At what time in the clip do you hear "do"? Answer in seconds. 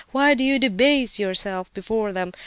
0.33-0.43